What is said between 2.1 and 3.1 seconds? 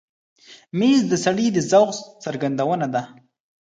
څرګندونه ده.